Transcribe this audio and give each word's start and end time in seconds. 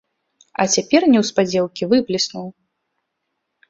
А 0.63 0.67
цяпер 0.77 1.01
неўспадзеўкі 1.13 1.83
выбліснуў. 1.95 2.47